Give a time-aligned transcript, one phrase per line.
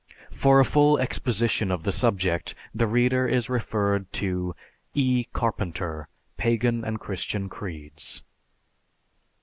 [0.33, 4.55] (_For a full exposition of the subject, the reader is referred to
[4.95, 5.25] E.
[5.31, 8.23] Carpenter, "Pagan and Christian Creeds."